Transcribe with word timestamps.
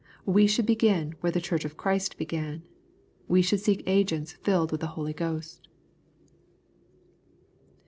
We 0.25 0.47
should 0.47 0.65
begin 0.65 1.13
where 1.19 1.31
the 1.31 1.39
Chorch 1.39 1.63
of 1.63 1.77
Christ 1.77 2.17
began. 2.17 2.63
We 3.27 3.43
should 3.43 3.59
seek 3.59 3.83
agents 3.85 4.31
filled 4.31 4.71
with 4.71 4.81
the 4.81 4.87
Holy 4.97 5.13
Ghost. 5.13 5.67